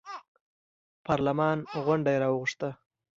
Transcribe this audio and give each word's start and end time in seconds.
پارلمان 1.05 1.57
غونډه 1.85 2.09
یې 2.13 2.19
راوغوښته. 2.23 2.69